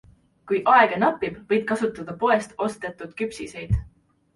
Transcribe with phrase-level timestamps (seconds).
[0.51, 3.83] Kui aega napib, võid kasutada poest ostetud küpsiseid.